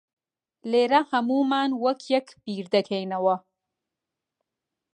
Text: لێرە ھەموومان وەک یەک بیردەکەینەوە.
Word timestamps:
لێرە 0.71 1.01
ھەموومان 1.11 1.71
وەک 1.83 1.99
یەک 2.13 2.27
بیردەکەینەوە. 2.43 3.35